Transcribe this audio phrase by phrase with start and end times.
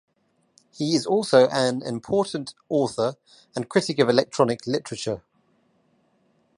[0.71, 3.17] He is also an important author
[3.55, 5.21] and critic of electronic literature.